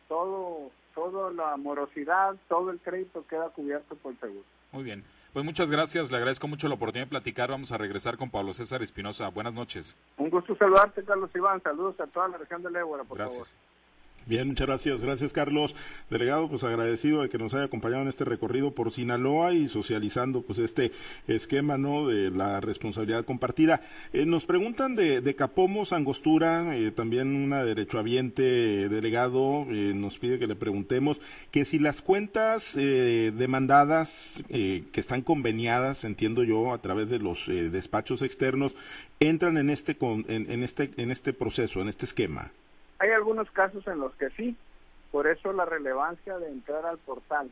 [0.08, 4.44] todo, toda la morosidad, todo el crédito queda cubierto por seguro.
[4.72, 5.04] Muy bien.
[5.32, 7.50] Pues muchas gracias, le agradezco mucho la oportunidad de platicar.
[7.50, 9.28] Vamos a regresar con Pablo César Espinosa.
[9.28, 9.96] Buenas noches.
[10.16, 11.62] Un gusto saludarte, Carlos Iván.
[11.62, 13.46] Saludos a toda la región del Ébora, por favor.
[14.28, 15.00] Bien, muchas gracias.
[15.00, 15.74] Gracias, Carlos.
[16.10, 20.42] Delegado, pues agradecido de que nos haya acompañado en este recorrido por Sinaloa y socializando
[20.42, 20.92] pues este
[21.26, 22.08] esquema, ¿no?
[22.08, 23.80] De la responsabilidad compartida.
[24.12, 30.18] Eh, nos preguntan de, de Capomos, Angostura, eh, también una derechohabiente eh, delegado, eh, nos
[30.18, 36.82] pide que le preguntemos que si las cuentas demandadas que están conveniadas, entiendo yo, a
[36.82, 38.74] través de los despachos externos,
[39.20, 42.52] entran en este, con, en, en este, en este proceso, en este esquema.
[42.98, 44.56] Hay algunos casos en los que sí,
[45.10, 47.50] por eso la relevancia de entrar al portal.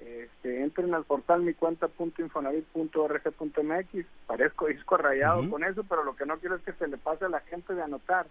[0.00, 6.38] Este, entren al portal mi cuenta.infonavit.org.mx, parezco disco rayado con eso, pero lo que no
[6.38, 8.26] quiero es que se le pase a la gente de anotar.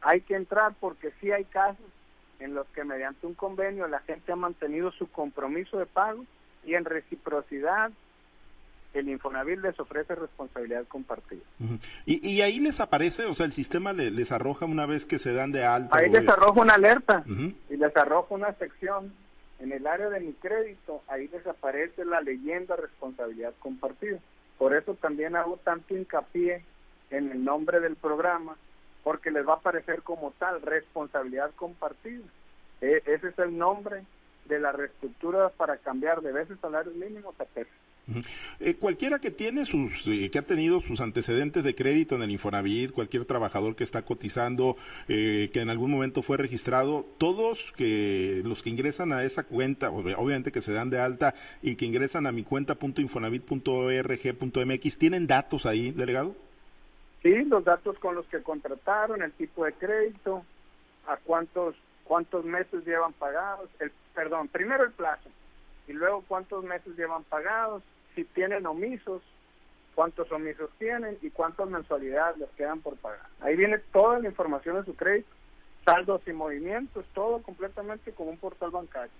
[0.00, 1.84] Hay que entrar porque sí hay casos
[2.38, 6.24] en los que mediante un convenio la gente ha mantenido su compromiso de pago
[6.64, 7.90] y en reciprocidad
[8.94, 11.42] el Infonavit les ofrece responsabilidad compartida.
[12.06, 15.18] Y, y ahí les aparece, o sea, el sistema le- les arroja una vez que
[15.18, 15.96] se dan de alta.
[15.96, 17.24] Ahí les arroja una alerta.
[17.68, 19.12] Y les arrojo una sección
[19.60, 24.18] en el área de mi crédito, ahí les aparece la leyenda responsabilidad compartida.
[24.58, 26.64] Por eso también hago tanto hincapié
[27.10, 28.56] en el nombre del programa,
[29.04, 32.24] porque les va a aparecer como tal, responsabilidad compartida.
[32.80, 34.02] E- ese es el nombre
[34.46, 37.72] de la reestructura para cambiar de veces salarios mínimos a pesos.
[38.60, 42.30] Eh, cualquiera que tiene sus, eh, que ha tenido sus antecedentes de crédito en el
[42.30, 44.76] Infonavit, cualquier trabajador que está cotizando,
[45.08, 49.90] eh, que en algún momento fue registrado, todos que los que ingresan a esa cuenta,
[49.90, 55.90] obviamente que se dan de alta y que ingresan a mi cuenta.infonavit.org.mx, ¿tienen datos ahí,
[55.92, 56.34] delegado?
[57.22, 60.44] Sí, los datos con los que contrataron, el tipo de crédito,
[61.06, 61.74] a cuántos
[62.10, 65.28] cuántos meses llevan pagados, el, perdón, primero el plazo
[65.86, 67.84] y luego cuántos meses llevan pagados,
[68.14, 69.22] si tienen omisos,
[69.94, 73.26] cuántos omisos tienen y cuántas mensualidades les quedan por pagar.
[73.40, 75.28] Ahí viene toda la información de su crédito,
[75.84, 79.12] saldos y movimientos, todo completamente como un portal bancario.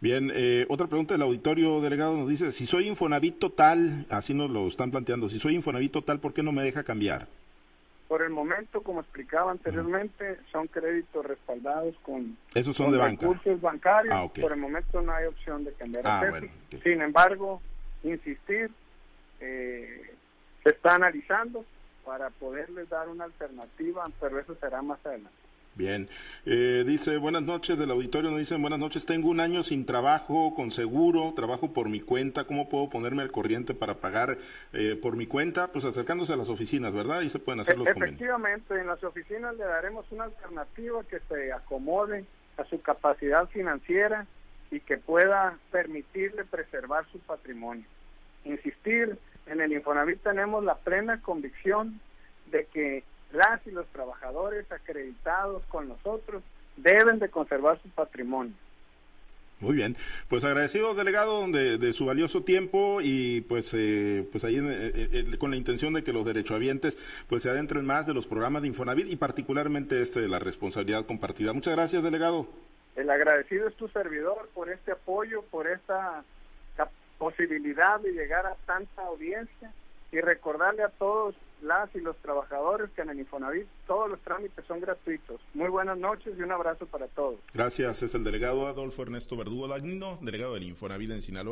[0.00, 4.50] Bien, eh, otra pregunta del auditorio delegado nos dice, si soy Infonavit total, así nos
[4.50, 7.26] lo están planteando, si soy Infonavit total, ¿por qué no me deja cambiar?
[8.08, 14.14] Por el momento, como explicaba anteriormente, son créditos respaldados con, Esos son de recursos bancarios.
[14.14, 16.40] Ah, Por el momento no hay opción de cambiar ah,
[16.82, 17.62] Sin embargo,
[18.02, 18.70] insistir,
[19.40, 20.14] eh,
[20.62, 21.64] se está analizando
[22.04, 25.42] para poderles dar una alternativa, pero eso será más adelante.
[25.74, 26.06] Bien,
[26.44, 30.54] eh, dice buenas noches del auditorio, nos dicen buenas noches, tengo un año sin trabajo,
[30.54, 34.36] con seguro, trabajo por mi cuenta, ¿cómo puedo ponerme al corriente para pagar
[34.74, 35.68] eh, por mi cuenta?
[35.68, 37.22] Pues acercándose a las oficinas, ¿verdad?
[37.22, 41.52] Y se pueden hacer los Efectivamente, en las oficinas le daremos una alternativa que se
[41.52, 42.26] acomode
[42.58, 44.26] a su capacidad financiera
[44.72, 47.84] y que pueda permitirle preservar su patrimonio.
[48.44, 52.00] Insistir, en el Infonavit tenemos la plena convicción
[52.50, 56.42] de que las y los trabajadores acreditados con nosotros
[56.76, 58.54] deben de conservar su patrimonio.
[59.60, 59.96] Muy bien,
[60.28, 65.52] pues agradecido delegado de, su valioso tiempo y pues eh, pues ahí eh, eh, con
[65.52, 66.98] la intención de que los derechohabientes
[67.28, 71.06] pues se adentren más de los programas de Infonavit y particularmente este de la responsabilidad
[71.06, 71.52] compartida.
[71.52, 72.48] Muchas gracias delegado.
[72.96, 76.24] El agradecido es tu servidor por este apoyo, por esta
[77.18, 79.72] posibilidad de llegar a tanta audiencia
[80.10, 84.64] y recordarle a todos las y los trabajadores que en el Infonavit todos los trámites
[84.66, 85.40] son gratuitos.
[85.54, 87.38] Muy buenas noches y un abrazo para todos.
[87.54, 91.50] Gracias, es el delegado Adolfo Ernesto Verdugo Dagnino, delegado del Infonavit en Sinaloa.